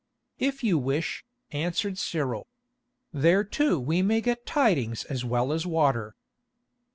[0.39, 2.47] "If you wish," answered Cyril.
[3.13, 6.15] "There too we may get tidings as well as water."